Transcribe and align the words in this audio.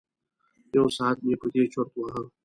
یو 0.75 0.85
ساعت 0.97 1.17
مې 1.25 1.35
په 1.41 1.47
دې 1.53 1.63
چرت 1.73 1.91
وهه. 1.95 2.21